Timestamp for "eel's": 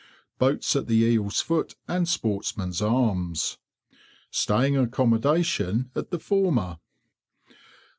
0.95-1.41